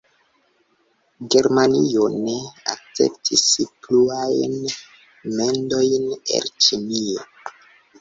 [1.35, 2.33] Germanio ne
[2.73, 3.45] akceptis
[3.85, 4.59] pluajn
[5.39, 7.33] mendojn el Ĉinio.